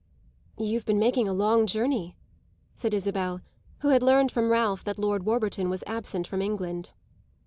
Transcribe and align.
"You've 0.57 0.83
been 0.87 0.97
making 0.97 1.27
a 1.27 1.31
long 1.31 1.67
journey," 1.67 2.15
said 2.73 2.91
Isabel, 2.91 3.41
who 3.81 3.89
had 3.89 4.01
learned 4.01 4.31
from 4.31 4.49
Ralph 4.49 4.83
that 4.83 4.97
Lord 4.97 5.27
Warburton 5.27 5.69
was 5.69 5.83
absent 5.85 6.25
from 6.25 6.41
England. 6.41 6.89